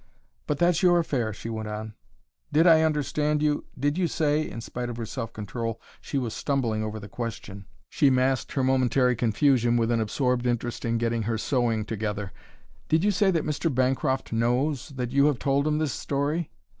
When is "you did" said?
3.43-3.99